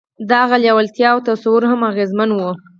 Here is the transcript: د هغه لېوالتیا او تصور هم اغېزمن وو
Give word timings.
د 0.27 0.29
هغه 0.41 0.57
لېوالتیا 0.63 1.09
او 1.13 1.19
تصور 1.29 1.61
هم 1.71 1.79
اغېزمن 1.91 2.29
وو 2.33 2.51